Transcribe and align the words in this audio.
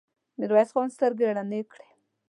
ميرويس 0.37 0.69
خان 0.73 0.87
سترګې 0.95 1.25
رڼې 1.37 1.61
کړې. 1.71 1.87